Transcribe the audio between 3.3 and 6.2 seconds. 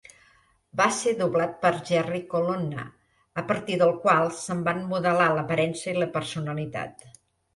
a partir del qual se'n va modelar l'aparença i la